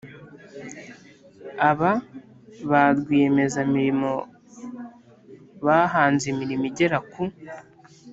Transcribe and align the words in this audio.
aba 1.69 1.91
ba 2.69 2.81
rwiyemezamirimo 2.97 4.11
bahanze 5.65 6.23
imirimo 6.33 6.63
igera 6.71 6.97
ku 7.11 7.23